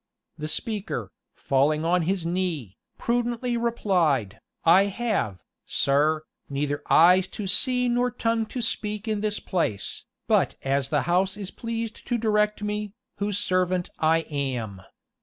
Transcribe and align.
The 0.35 0.47
speaker, 0.47 1.11
falling 1.35 1.85
on 1.85 2.01
his 2.01 2.25
knee, 2.25 2.75
prudently 2.97 3.55
replied, 3.55 4.39
"I 4.65 4.85
have, 4.85 5.43
sir, 5.63 6.23
neither 6.49 6.81
eyes 6.89 7.27
to 7.27 7.45
see 7.45 7.87
nor 7.87 8.09
tongue 8.09 8.47
to 8.47 8.63
speak 8.63 9.07
in 9.07 9.21
this 9.21 9.39
place, 9.39 10.05
but 10.27 10.55
as 10.63 10.89
the 10.89 11.03
house 11.03 11.37
is 11.37 11.51
pleased 11.51 12.07
to 12.07 12.17
direct 12.17 12.63
me, 12.63 12.93
whose 13.17 13.37
servant 13.37 13.91
I 13.99 14.21
am. 14.21 14.81